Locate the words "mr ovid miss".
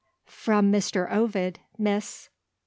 0.71-2.31